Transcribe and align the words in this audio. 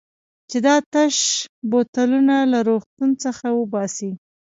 چې 0.49 0.57
دا 0.65 0.75
تش 0.93 1.17
بوتلونه 1.69 2.35
له 2.51 2.59
روغتون 2.69 3.09
څخه 3.23 3.45
وباسي. 3.59 4.11